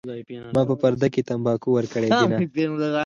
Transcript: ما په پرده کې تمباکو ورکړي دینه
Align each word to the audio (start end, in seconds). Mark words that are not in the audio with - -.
ما 0.55 0.61
په 0.69 0.75
پرده 0.81 1.07
کې 1.13 1.21
تمباکو 1.29 1.69
ورکړي 1.77 2.07
دینه 2.17 2.37